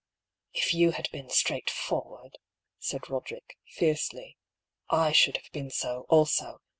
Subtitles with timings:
[0.51, 2.39] "If you had been straightforward,"
[2.79, 4.35] said Roderick, fiercely,"
[4.89, 6.59] I should have been so, also.